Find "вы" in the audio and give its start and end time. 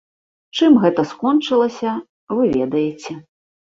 2.39-2.43